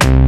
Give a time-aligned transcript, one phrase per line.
[0.00, 0.23] Bye.